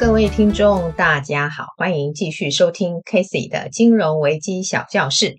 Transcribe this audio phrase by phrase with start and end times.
[0.00, 5.36] 各位听众，大家好，欢迎继续收听 Casey 的金融危机小教室。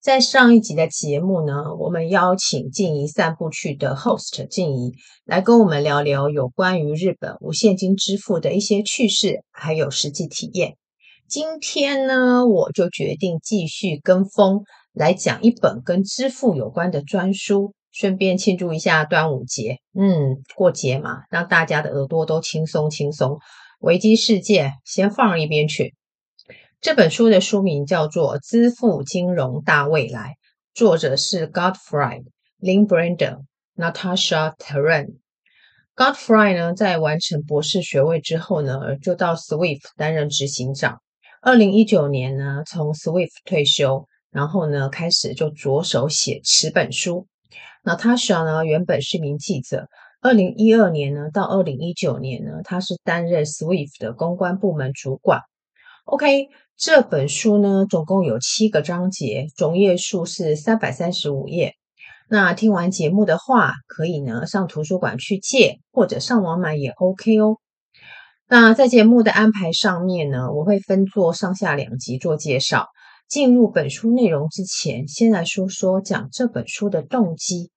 [0.00, 4.92] 在上一集的节目呢，我们邀请静怡散步去的 host 静怡
[5.24, 10.76] 来跟我们聊聊有关于日本无现金支付的一些趣事，还有实际体验。
[11.28, 14.62] 今天呢，我就决定继续跟风
[14.92, 19.78] 来讲一本跟支付有关的专书，顺便庆祝一下端午节。
[19.98, 23.40] 嗯，过节嘛，让大家的耳朵都轻松轻松。
[23.78, 25.94] 危机事件先放一边去。
[26.80, 30.30] 这本书的书名叫做《资付金融大未来》，
[30.74, 32.24] 作者是 Gottfried
[32.60, 33.38] Lindberger、
[33.76, 35.18] Natasha Terren。
[35.94, 41.00] Gottfried 呢，在完成博士学位之后呢，就到 Swift 担任执行长。
[41.40, 47.28] 二零一九年呢，从 Swift 退休，然后呢，开始就着手写此本书。
[47.84, 49.86] Natasha 呢，原本是名记者。
[50.20, 55.42] 二零一二年呢，到二零一九年呢，他是担任 Swift 的公关部门主管。
[56.06, 61.74] OK，这本书呢，总共有七个章节，总页数是三百三十五页。
[62.28, 67.58] 那听完节目的话，可以呢上图书馆去借，或者上网买也 OK 哦。
[68.48, 72.88] 那在节目的安排上面呢，我会分作上下两集做介绍。
[73.28, 77.70] 进入本书内容之前，先来说说讲这本书的动机。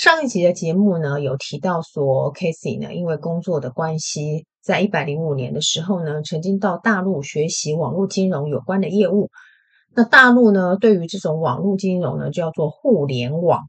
[0.00, 9.28] 上一集的节目呢，有提到说，Casey 呢，因为工作的关系，在一百零五年的时候呢，曾经到大陆学习网络金融有关的业务。
[9.92, 13.64] 那大陆呢，对于这种网络金融呢，叫做互联网。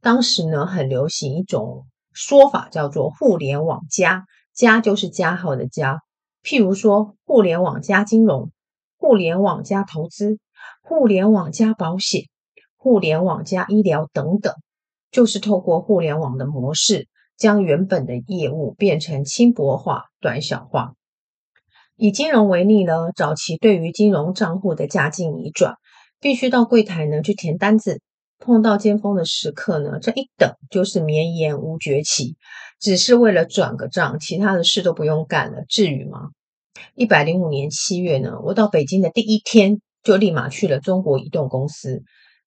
[0.00, 4.24] 当时呢，很流行一种说法，叫做互联网加，
[4.54, 6.00] 加就是加号的加。
[6.42, 8.50] 譬如说，互联网加金融，
[8.96, 10.38] 互联网加投资，
[10.82, 12.22] 互联网加保险，
[12.78, 14.54] 互联网加医疗等等。
[15.14, 20.94] 就是透过互联网的模式，将原本的业务变成轻薄化、短小化。
[21.94, 25.76] 以金融为例呢，早期对于金融账户的加进移转，
[26.18, 28.00] 必须到柜台呢去填单子，
[28.40, 32.34] 碰到尖峰的时刻呢，这一等就是绵延无绝期，
[32.80, 36.30] 只是为了转个账，其他的事都不用干了，至于吗？
[36.96, 42.02] 一百零五年七月呢，我到北京的第一天，就立马去了中国移动公司。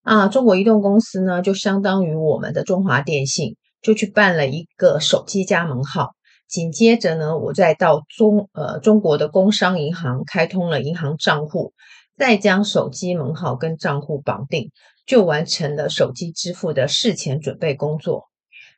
[0.08, 6.12] 啊，中国移动公司呢，就相当于我们的中华电信，就去办了一个手机加盟号。
[6.48, 11.74] 紧接着呢，我再到中呃中国的工商银行开通了银行账户，
[12.18, 14.72] 再将手机门号跟账户绑定，
[15.06, 18.30] 就完成了手机支付的事前准备工作。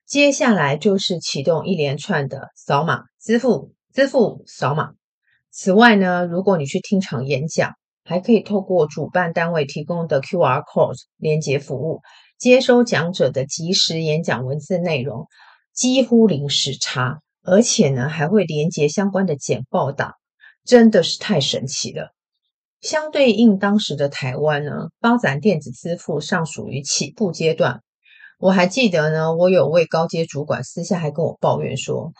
[0.07, 4.93] 接下来就是启动一连串的扫码支付、支付、扫码。
[5.51, 12.01] 此外呢，如果你去听场演讲，还可以透过主办单位提供的 QR Code 连接服务，
[12.37, 15.27] 接收讲者的即时演讲文字内容，
[15.73, 20.13] 几乎零时差，而且呢还会连接相关的简报档，
[20.65, 22.13] 真的是太神奇了。
[22.81, 27.81] 相对应当时的台湾呢，发展电子支付尚属于起步阶段。
[28.39, 32.13] 我还记得呢，我有位高阶主管私下还跟我抱怨说，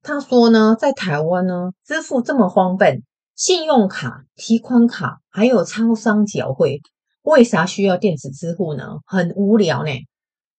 [0.00, 3.02] 他说呢，在台湾呢，支付这么荒笨。
[3.40, 6.82] 信用卡、提款卡还有超商缴汇，
[7.22, 8.98] 为啥需要电子支付呢？
[9.06, 9.90] 很无聊呢。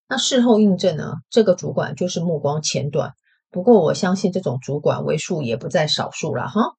[0.10, 3.12] 那事后印证呢，这个主管就是目光浅短。
[3.52, 6.72] 不过我相信这种主管为数也不在少数了哈。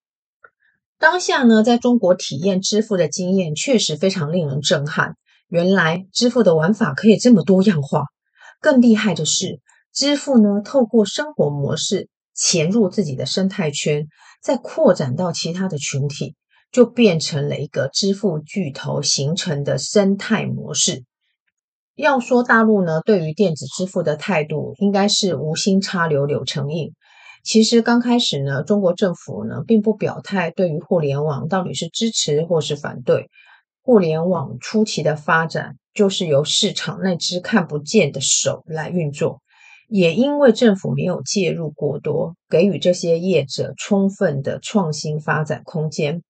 [0.98, 5.14] 当下呢，在中国体验支付的经验确实非常令人震撼。
[5.46, 8.06] 原来支付的玩法可以这么多样化。
[8.60, 9.60] 更厉害的是，
[9.94, 14.08] 支付呢，透过生活模式潜入自己的生态圈。
[14.42, 16.34] 再扩展到其他的群体，
[16.72, 21.04] 就变成了一个支付巨头形成的生态模式。
[21.94, 26.92] 要说大陆呢，对于电子支付的态度，应该是无心插柳柳成荫。
[27.44, 33.28] 其实刚开始呢，中国政府呢，并不表态对于互联网到底是支持或是反对。
[33.82, 39.41] 互联网初期的发展，就是由市场那只看不见的手来运作。
[39.94, 46.22] 也因为政府没有介入过多，给予这些业者充分的创新发展空间。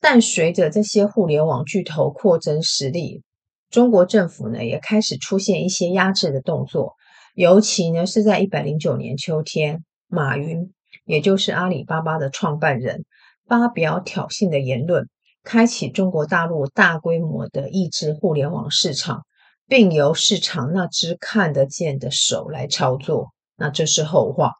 [0.00, 3.22] 但随着这些互联网巨头扩增实力，
[3.70, 6.94] 中国政府呢也开始出现一些压制的动作。
[7.36, 10.72] 尤其呢是在一百零九年秋天，马云
[11.04, 13.04] 也就是阿里巴巴的创办人
[13.46, 15.08] 发表挑衅的言论，
[15.44, 19.25] 开启中国大陆大规模的抑制互联网市场。
[19.68, 24.52] 并由市场那只看得见的手来操作，那这是后话。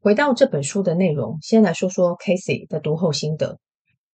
[0.00, 3.58] 回到这本书的内容，先来说说 Casey 的读后心得。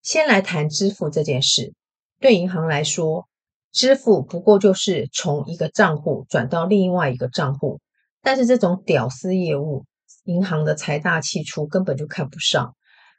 [0.02, 1.74] 先来谈支付这件事。
[2.20, 3.28] 对银行来说，
[3.72, 7.80] 支付不过就是从一个账户转到另外一个账户，
[8.22, 9.84] 但是这种屌丝业务
[10.24, 12.76] 银行的财大气粗，根本就看不上。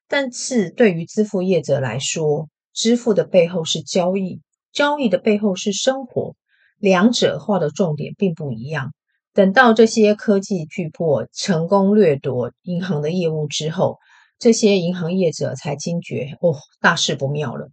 [0.08, 6.36] 但是对于支付业者来说，支付的背后是交易，交易的背后是生活，
[6.84, 8.92] 两者画的重点并不一样。
[9.34, 14.00] 等到这些科技巨擘成功掠夺银行的业务之后，
[14.38, 17.70] 这些银行业者才惊觉，哦，大事不妙了。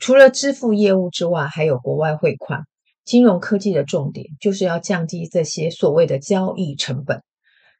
[0.00, 2.64] 除了支付业务之外，还有国外汇款。
[3.04, 7.22] 金融科技的重点就是要降低这些所谓的交易成本。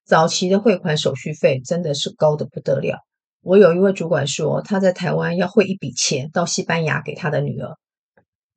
[0.07, 3.01] 早期的汇款手续费真的是高得不得了。
[3.43, 7.77] 我有一位主管说，他在台湾要汇一笔钱到西班牙给他的女儿，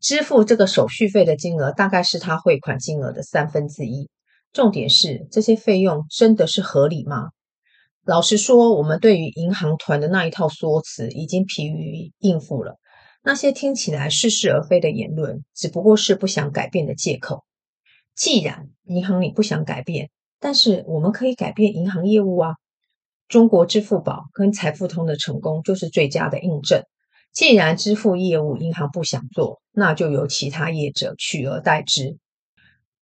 [0.03, 4.09] 支付这个手续费的金额大概是他汇款金额的三分之一。
[4.51, 7.29] 重点是这些费用真的是合理吗？
[8.05, 12.75] 老实说，我们对于银行团的那一套说辞已经疲于应付了。
[13.23, 17.45] 那些听起来似是而非的言论，只不过是不想改变的借口。
[18.13, 22.55] 既然银行你不想改变，但是我们可以改变银行业务啊。
[23.29, 26.83] 中国支付宝跟财付通的成功就是最佳的印证。
[27.33, 32.17] 既然支付业务银行不想做，那就由其他业者取而代之。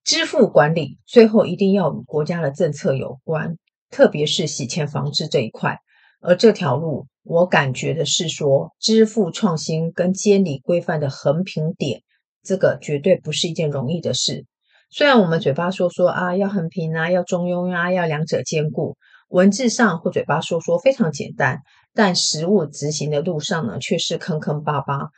[0.03, 3.57] 支付管理最后一定要与国家的政策有关，
[3.89, 5.79] 特别是洗钱防治这一块。
[6.21, 12.01] 而这条路，我感觉的是说，支付创新跟监理规范的横平点，
[12.41, 14.45] 这个绝对不是一件容易的事。
[14.89, 18.97] 虽然我们嘴巴说说啊，要横平啊，要中庸啊，要两者兼顾。
[19.29, 21.61] 文字上或嘴巴说说非常简单，
[21.93, 25.09] 但实务执行的路上呢，却是坑坑巴巴。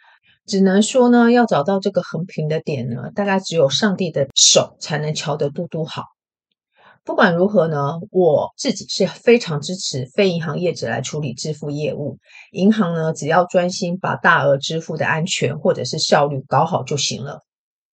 [0.45, 6.03] 只能说呢，要找到这个横平的点呢，大概只有上帝的手才能瞧得嘟嘟好。
[7.05, 12.17] 不管如何呢，我自己是非常支持非银行业者来处理支付业务。
[12.51, 17.41] 银行呢，只要专心把大额支付的安全或者是效率搞好就行了。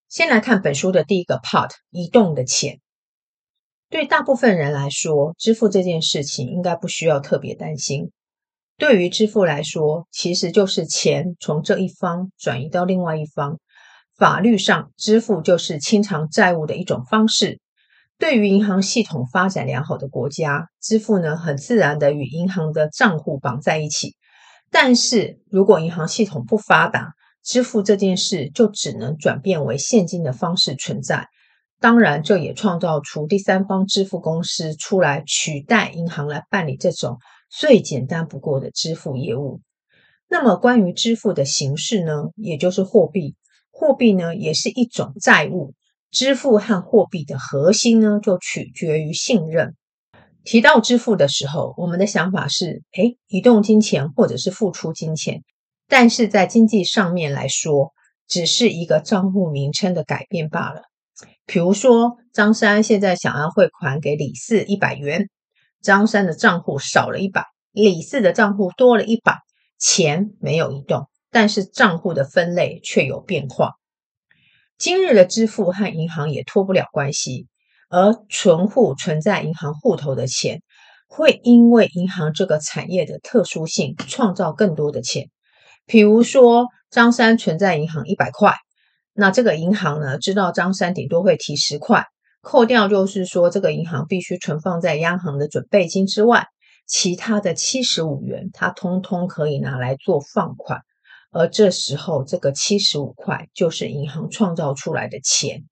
[0.08, 2.80] 先来看本书的第一个 part，移动的钱。
[3.88, 8.12] 对大部分人来说，支付这件事情应该不需要特别担心。
[8.80, 13.58] 对于支付来说，其实就是钱从这一方转移到另外一方。
[14.16, 17.60] 法律上，支付就是清偿债务的一种方式。
[18.18, 24.16] 对于银行系统发展良好的国家，支付呢，很自然的与银行的账户绑在一起。
[24.70, 27.12] 但是如果银行系统不发达，
[27.44, 31.28] 支付这件事就只能转变为现金的方式存在。
[31.80, 37.18] 当然，这也创造出第三方支付公司出来取代银行来办理这种
[37.50, 39.61] 最简单不过的支付业务。
[40.29, 43.35] 那么，关于支付的形式呢，也就是货币，
[43.70, 45.75] 货币呢也是一种债务。
[46.12, 49.76] 支付和货币的核心呢，就取决于信任。
[50.43, 55.43] 提到支付的时候，我们的想法是：诶，移动金钱或者是付出金钱，
[55.87, 57.93] 但是在经济上面来说，
[58.26, 60.82] 只是一个账户名称的改变罢了。
[61.47, 65.29] 比如说，张三现在想要汇款给李四一百元，
[65.82, 69.38] 张三的账户少了一百，李四的账户多了一百，
[69.78, 73.72] 钱没有移动，但是账户的分类却有变化。
[74.78, 77.46] 今日的支付和银行也脱不了关系，
[77.88, 80.62] 而存户存在银行户头的钱，
[81.06, 85.28] 会因为银行这个产业的特殊性，创造更多的钱。
[85.86, 88.54] 比如说，张三存在银行一百块。
[89.12, 92.06] 那这个银行呢，知道张三顶多会提十块，
[92.42, 96.47] 扣掉就是说这个银行必须存放在央行的准备金之外，
[96.87, 100.80] 其他的七十五元，它通通可以拿来做放款，
[101.30, 105.64] 而这时候这个七十五块就是银行创造出来的钱。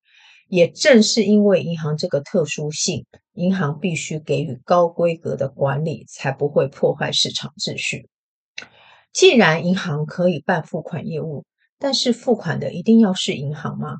[0.51, 8.09] 也正是因为银行这个特殊性，银行必须给予高规格的管理，才不会破坏市场秩序。
[9.13, 11.45] 既然银行可以办付款业务，
[11.79, 13.97] 但是付款的一定要是银行吗？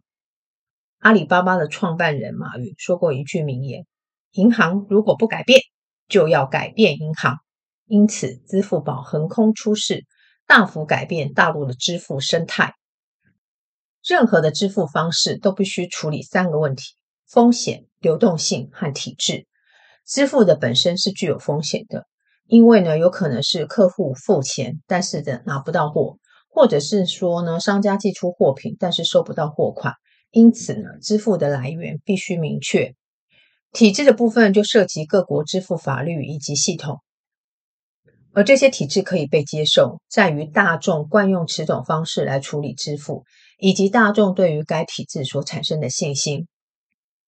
[0.99, 3.87] 阿里巴巴的创办人马云说过一句名言
[4.33, 5.61] ：“银行如果不改变，
[6.09, 7.37] 就要改变银行。”
[7.87, 10.05] 因此，支付宝横空出世，
[10.47, 12.75] 大幅改变大陆的支付生态。
[14.07, 16.95] 任何的支付方式都必须处理三个问题：
[17.27, 19.47] 风险、流动性和体制。
[20.05, 22.07] 支付的本身是具有风险的，
[22.47, 26.19] 因为呢，有可能是客户付钱，但是呢拿不到货。
[26.51, 29.95] 或者是说呢，商家寄出货品，但是收不到货款，
[30.31, 32.95] 因此呢，支付的来源必须明确。
[33.73, 37.01] 体制的部分就涉及各国支付法律以及系统，
[38.33, 43.25] 而这些体制可以被接受，在于大众惯用此种方式来处理支付，
[43.59, 46.47] 以及大众对于该体制所产生的信心。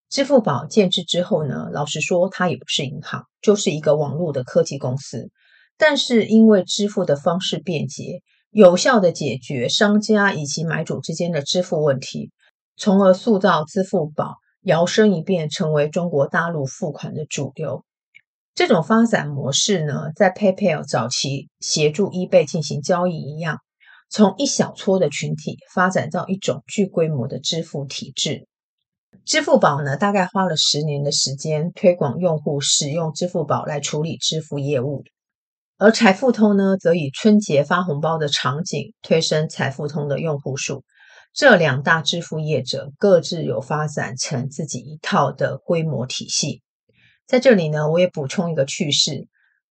[0.08, 5.30] 支付宝建制之后呢，老实说，它也不是银行，就是一个网络的科技公司，
[5.76, 8.22] 但是因为支付的方式便捷。
[8.52, 12.32] 有效地解决商家以及买主之间的支付问题，
[12.80, 17.84] 从而塑造支付宝摇身一变成为中国大陆付款的主流。
[18.54, 23.58] 这种发展模式呢，在 PayPal 早期协助 eBay 进行交易一样，
[24.08, 28.48] 从一小撮的群体发展到一种巨规模的支付体制。
[29.26, 35.04] 支付宝呢，大概花了十年的时间推广用户使用支付宝来处理支付业务，
[35.76, 40.82] 而财付通呢，则以春节发红包的场景推升财付通的用户数。
[41.32, 46.62] 这两大支付业者各自有发展成自己一套的规模体系。
[47.26, 49.28] 在这里呢，我也补充一个趣事：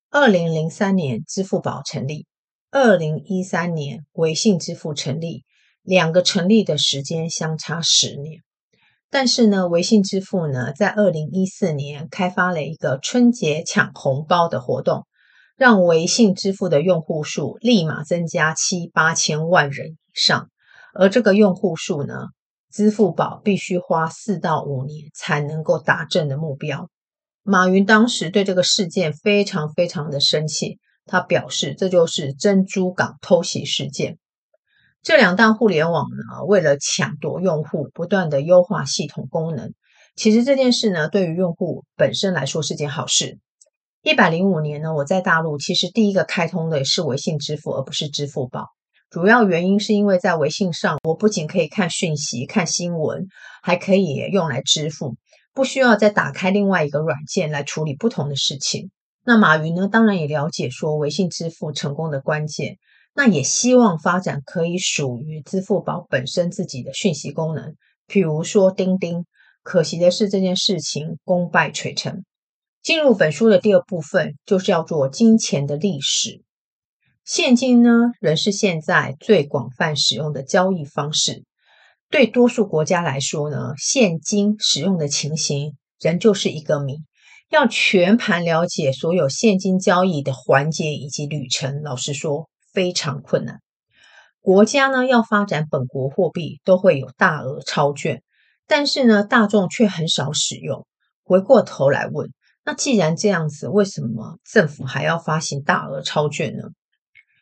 [0.10, 2.26] 二零零三年支付宝成立，
[2.72, 5.44] 二零一三年微信支付成立，
[5.84, 8.42] 两个成立的时间相差十年。
[9.12, 15.06] 但是呢，微信支付呢，在二零一四年开发了一个春节抢红包的活动，
[15.58, 20.50] 让微信支付的用户数立马增加七八千万人以上。
[21.00, 22.14] 而这个用户数呢，
[22.74, 26.90] 支付宝必须花四到五年才能够达阵的目标。
[27.42, 34.18] 马云当时对这个事件非常非常的生气，他表示这就是珍珠港偷袭事件。
[35.02, 39.74] 这两大互联网呢，为了抢夺用户，不断的优化系统功能。
[40.18, 43.40] 其实这件事呢，对于用户本身来说是件好事。
[44.02, 48.66] 一百零五年呢，我在大陆其实第一个开通的是微信支付，而不是支付宝。
[49.10, 53.28] 主要原因是因为在微信上，我不仅可以看讯息、看新闻，
[53.64, 55.16] 还可以用来支付。
[55.54, 58.92] 不需要再打开另外一个软件来处理不同的事情。
[59.26, 62.78] 那马云呢，当然也了解说微信支付成功的关键，
[63.16, 67.76] 那也希望发展可以属于支付宝本身自己的讯息功能，
[68.08, 69.26] 譬如说钉钉。
[69.64, 72.24] 可惜的是，这件事情功败垂成。
[72.82, 76.42] 进入本书的第二部分，就是叫做金钱的历史。
[77.32, 81.44] 现金呢，仍是现在最广泛使用的交易方式。
[82.10, 87.04] 对多数国家来说呢，现金使用的情形仍旧是一个谜。
[87.52, 93.60] 要全盘了解所有现金交易的环节以及旅程，老实说非常困难。
[94.42, 98.24] 国家呢，要发展本国货币，都会有大额钞券，
[98.66, 100.88] 但是呢，大众却很少使用。
[101.24, 102.32] 回过头来问，
[102.66, 106.64] 那既然这样子，为什么政府还要发行大额钞券呢？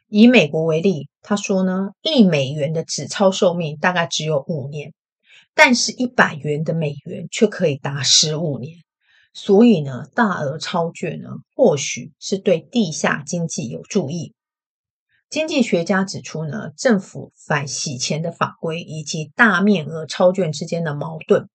[0.10, 4.94] 以美国为例，他说呢，一美元的纸钞寿命大概只有五年，
[5.54, 8.78] 但是一百元的美元却可以达十五年。
[9.34, 14.34] 所以呢，大额钞券呢，或许是对地下经济有助益。
[15.30, 21.50] 经济学家指出呢，政府反洗钱的法规以及大面额钞券之间的矛盾。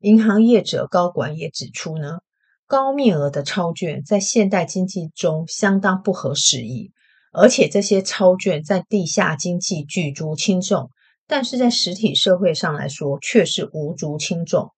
[0.00, 2.18] 银行业者高管也指出呢，
[2.66, 6.90] 高面额的钞券在现代经济中相当不合时宜。
[7.34, 10.90] 而且这些钞券在地下经济举足轻重，
[11.26, 14.70] 但是在实体社会上来说却是无足轻重。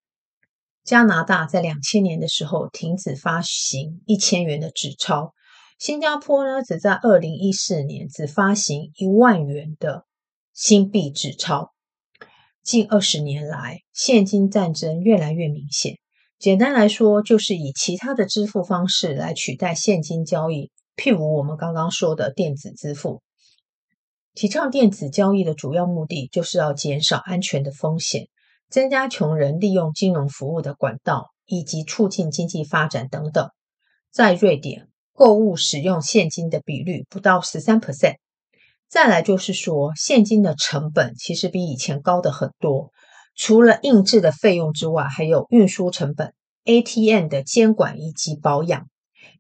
[0.83, 5.35] 加拿大在两千年的时候停止发行一千元的纸钞，
[5.79, 10.07] 新加坡呢只在二零一四年只发行一万元的
[10.55, 11.73] 新币纸钞。
[12.63, 15.99] 近二十年来，现金战争越来越明显。
[16.39, 20.71] 简单来说，就是以其他的支付方式来取代现金交易。
[20.97, 23.23] 譬如我们刚刚说的电子支付，
[24.35, 28.29] 提倡电子交易的主要目的就是要减少安全的风险，
[28.71, 33.51] 增加穷人利用金融服务的管道，以及促进经济发展等等。
[34.11, 38.17] 在瑞典，购物使用现金的比率不到十三 percent。
[38.89, 42.93] 再来就是说，现金的成本其实比以前高的很多，
[43.35, 46.33] 除了印制的费用之外，还有运输成本、
[46.65, 48.89] ATM 的监管以及保养。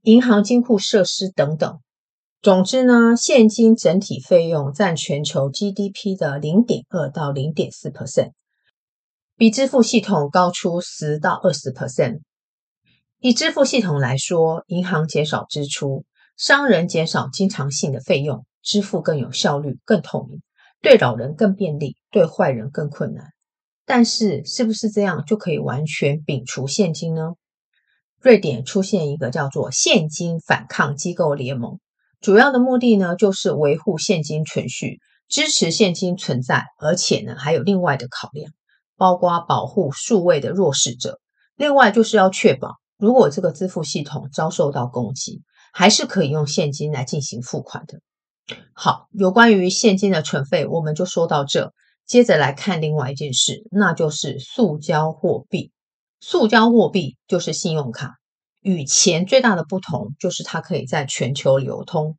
[0.06, 1.80] 银行金库设施等等，
[2.40, 8.30] 总之呢，现金整体费用占全球 GDP 的零点二到零点四 percent，
[9.36, 12.20] 比支付系统高出十到二十 percent。
[13.18, 16.04] 以支付系统来说，银行减少支出，
[16.36, 20.40] 商人减少经常性的费用，支付更有效率、更透明，
[20.80, 23.32] 对老人更便利，对坏人更困难。
[23.84, 27.32] 但是，是不是这样就可以完全摒除现金呢？
[28.20, 31.78] 瑞典出现一个叫做“现金反抗机构联盟”，
[32.20, 38.50] 主要的目的呢，就是维护现金存续，支持现金存在，而且呢，还有另外的考量，
[38.96, 41.20] 包括保护数位的弱势者。
[41.56, 45.42] 另外，就是要确保，如果这个支付系统遭受到攻击，
[45.72, 48.00] 还是可以用现金来进行付款的。
[48.72, 51.72] 好，有关于现金的存废，我们就说到这。
[52.06, 55.72] 接着来看另外一件事，那就是塑胶货币。
[56.20, 58.14] 塑胶货币就是信用卡，
[58.60, 62.16] 与钱最大的不同就是它可以在全球流通。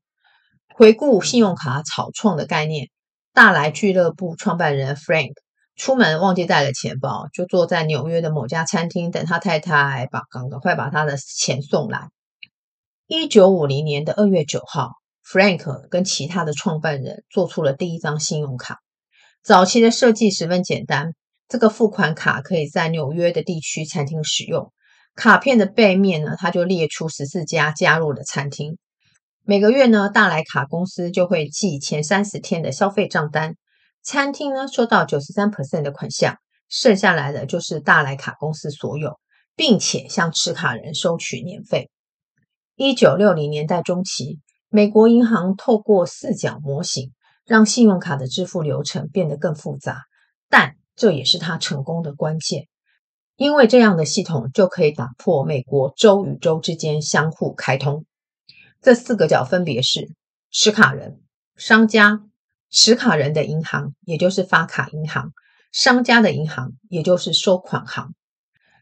[0.73, 2.89] 回顾信用卡草创的概念，
[3.33, 5.33] 大来俱乐部创办人 Frank
[5.75, 12.09] 出门忘记带了钱包，就坐在纽约的某家餐厅等他太太把赶快把他的钱送来。
[13.07, 14.91] 一九五零年的二月九号
[15.25, 18.79] ，Frank 跟其他的创办人做出了第一张信用卡。
[19.43, 21.13] 早期的设计十分简单，
[21.47, 24.71] 这个付款卡可以在纽约的地区餐厅使用。
[25.15, 28.77] 卡片的背面呢，它就列出十四家加入的餐厅。
[29.43, 33.55] 每个月呢，大来卡公司就会寄前三十天的消费账单，
[34.03, 36.35] 餐厅呢收到九十三 percent 的款项，
[36.67, 39.17] 剩下来的就是大来卡公司所有，
[39.55, 41.89] 并且向持卡人收取年费。
[42.75, 44.39] 一九六零年代中期，
[44.69, 47.13] 美国银行透过四角模型，
[47.45, 50.03] 让信用卡的支付流程变得更复杂，
[50.49, 52.67] 但这也是它成功的关键，
[53.35, 58.05] 因为这样的系统就可以打破美国州与州之间相互开通。
[58.81, 60.09] 这四个角分别是
[60.51, 61.21] 持卡人、
[61.55, 62.21] 商家、
[62.71, 65.29] 持卡人的银行，也就是发卡银行；
[65.71, 68.15] 商家的银行，也就是收款行。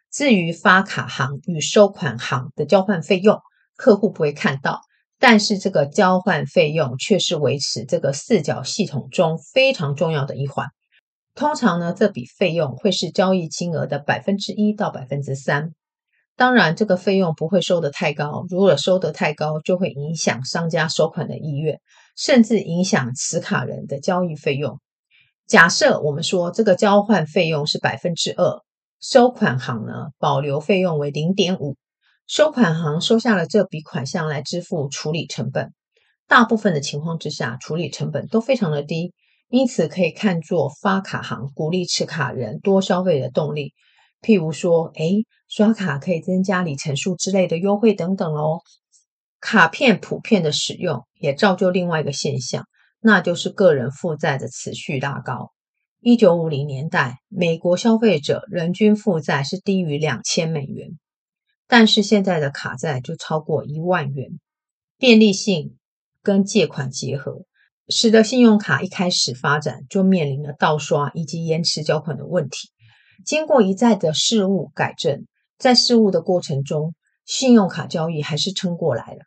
[0.10, 3.42] 至于发卡行与收款行的交换费用，
[3.76, 4.82] 客户不会看到，
[5.20, 10.70] 但是这个交换费用却是维持这个四角系统中非常重要的一环。
[11.36, 15.74] 通常呢，这笔费用会是交易金额的百分之一到百分之三。
[16.38, 21.80] 当然，这个费用不会收得太高，如果收得太高，就会影响商家收款的意愿，
[22.18, 24.80] 甚至影响持卡人的交易费用。
[25.46, 28.62] 假设我们说这个交换费用是百分之二，
[29.02, 31.76] 收款行呢，保留费用为零点五，
[32.28, 35.74] 收款行收下了这笔款项来支付处理成本。
[36.28, 39.14] 大部分的情况之下，处理成本都非常的低，
[39.56, 43.74] 因此可以看作发卡行鼓励持卡人多消费的动力。
[44.22, 48.60] 譬如说，诶，刷卡可以增加里程数之类的优惠等等哦。
[49.40, 52.68] 卡片普遍的使用也造就另外一个现象，
[53.00, 55.54] 那就是个人负债的持续拉高。
[56.02, 61.00] 一九五零年代，美国消费者人均负债是低于两千美元，
[61.66, 64.38] 但是现在的卡债就超过一万元。
[64.98, 65.78] 便利性
[66.22, 67.46] 跟借款结合，
[67.88, 72.70] 使得信用卡一开始发展就面临了盗刷以及延迟缴款的问题。
[73.24, 75.26] 经过一再的事务改正，
[75.58, 76.96] 在事务的过程中，
[77.26, 79.20] 信用卡交易还是撑过来了。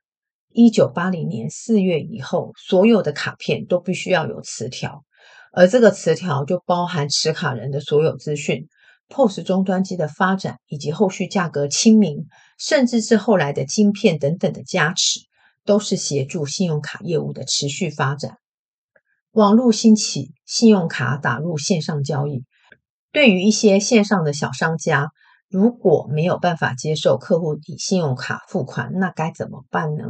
[0.53, 5.05] 一九八零年四月以后，所有的卡片都必须要有磁条，
[5.53, 8.67] 而这个磁条就包含持卡人的所有资讯。
[9.09, 12.27] POS 终端机的发展以及后续价格亲民，
[12.59, 15.21] 甚至是后来的晶片等等的加持，
[15.65, 18.37] 都是协助信用卡业务的持续发展。
[19.39, 22.43] 网络兴起，信用卡打入线上交易。
[23.13, 25.13] 对于一些线上的小商家，
[25.49, 30.07] 如果没有办法接受客户以信用卡付款，那该怎么办呢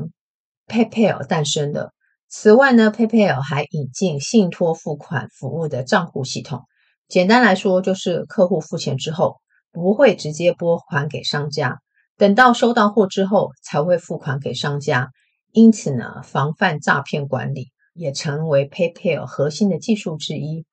[0.66, 1.92] ？PayPal 诞生的。
[2.30, 6.62] 此外呢，PayPal 还引进信托付款服务的账户系统。
[7.06, 9.36] 简单来说，就是客户付钱之后，
[9.72, 11.80] 不会直接拨款给商家，
[12.16, 15.10] 等到收到货之后才会付款给商家。
[15.52, 20.64] 因此呢，防范诈骗管理也成为 PayPal 核心的技术之一。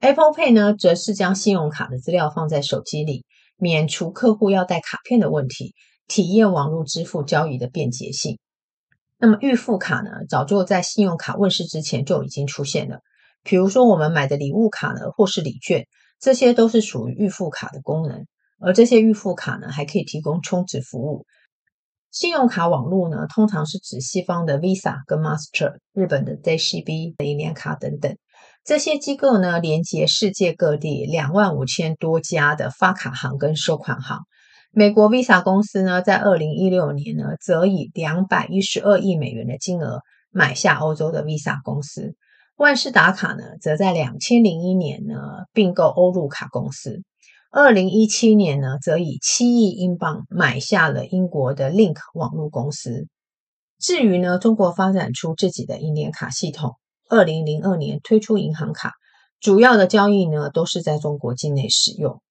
[0.00, 3.24] Apple Pay 呢，则是将信用卡的资料放在手机里，
[3.56, 5.74] 免除客户要带卡片的问题，
[6.08, 8.38] 体验网络支付交易的便捷性。
[9.18, 13.00] 那么预付卡呢，早就在信用卡问世之前就已经出现了。
[13.42, 15.86] 比如说我们买的礼物卡呢，或是礼券，
[16.18, 18.26] 这些都是属于预付卡的功能。
[18.58, 21.26] 而这些预付卡呢，还可以提供充值服务。
[22.10, 28.16] 信用卡网络呢，通常是指西方的 Visa 跟 Master，日本的 JCB 银联卡等等。
[28.64, 34.18] 这些机构呢，连接世界各地两万五千多家的发卡行跟收款行。
[34.72, 40.00] 美国 Visa 公司呢，在二零一六年呢，则以两百一十二亿美元的金额
[40.32, 42.16] 买下欧洲的 Visa 公司。
[42.56, 45.14] 万事达卡呢，则在两千零一年呢，
[45.52, 47.02] 并购欧陆卡公司。
[47.52, 53.08] 二零一七年呢，则以七亿英镑买下了英国的 Link 网络公司。
[53.76, 56.76] 至于呢，中国发展出自己的银联卡系统。
[57.08, 58.92] 二零零二年推出银行卡，
[59.40, 62.22] 主要的交易呢都是在中国境内使用。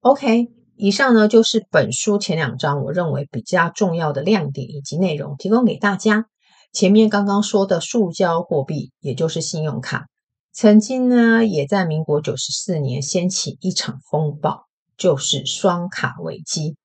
[0.00, 0.46] OK，
[0.76, 6.26] 以上呢就是本书前两章我认为比较重要的亮点以及内容，提供给大家。
[6.72, 10.06] 前面刚刚说的塑胶货币，也就是信用卡，
[10.52, 14.66] 曾经呢也在民国九十四年掀起一场风暴，
[14.98, 16.76] 就是双卡危机。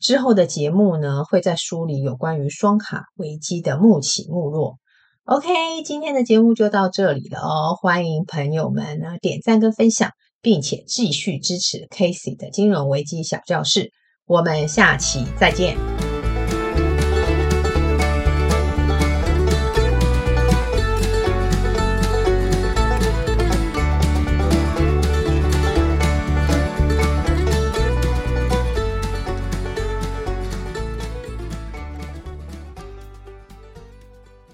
[0.00, 4.78] 之后的节目呢会在书里有关于双卡危机的幕起幕落。
[5.24, 13.92] OK，今天的节目就到这里了哦，欢迎朋友们呢点赞跟分享，并且继续支持 Casey 的金融危机小教室，
[14.24, 15.99] 我们下期再见。